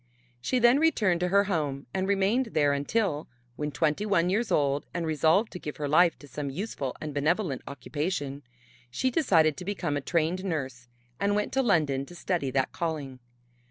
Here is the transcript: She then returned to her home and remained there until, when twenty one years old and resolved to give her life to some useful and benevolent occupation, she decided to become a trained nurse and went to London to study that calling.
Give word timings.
She 0.41 0.57
then 0.57 0.79
returned 0.79 1.19
to 1.19 1.27
her 1.27 1.43
home 1.43 1.85
and 1.93 2.07
remained 2.07 2.47
there 2.55 2.73
until, 2.73 3.27
when 3.55 3.69
twenty 3.69 4.03
one 4.03 4.31
years 4.31 4.51
old 4.51 4.87
and 4.95 5.05
resolved 5.05 5.51
to 5.51 5.59
give 5.59 5.77
her 5.77 5.87
life 5.87 6.17
to 6.17 6.27
some 6.27 6.49
useful 6.49 6.97
and 6.99 7.13
benevolent 7.13 7.61
occupation, 7.67 8.41
she 8.89 9.11
decided 9.11 9.55
to 9.57 9.63
become 9.63 9.95
a 9.95 10.01
trained 10.01 10.43
nurse 10.43 10.87
and 11.19 11.35
went 11.35 11.53
to 11.53 11.61
London 11.61 12.03
to 12.07 12.15
study 12.15 12.49
that 12.49 12.71
calling. 12.71 13.19